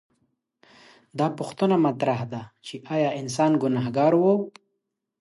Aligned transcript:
دا 1.19 1.27
پوښتنه 1.39 1.75
مطرح 1.85 2.19
ده 2.31 2.41
چې 2.65 2.75
ایا 2.93 3.09
انسان 3.21 3.51
ګنهګار 3.61 4.13
و؟ 4.17 4.23